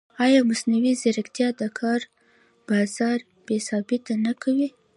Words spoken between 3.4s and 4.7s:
بېثباته نه کوي؟